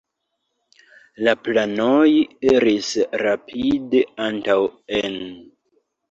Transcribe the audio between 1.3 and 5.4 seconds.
planoj iris rapide antaŭen.